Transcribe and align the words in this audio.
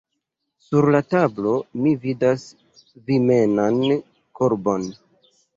Sur 0.67 0.87
la 0.95 1.01
tablo 1.09 1.51
mi 1.83 1.93
vidas 2.07 2.47
vimenan 3.11 3.79
korbon. 4.41 4.91